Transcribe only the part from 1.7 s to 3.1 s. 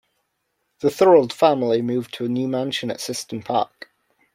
moved to a new mansion at